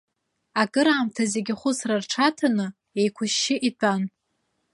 [0.61, 2.67] Акыраамҭа зегьы ахәыцра рҽаҭаны
[2.99, 4.03] еиқәышьшьы итәан.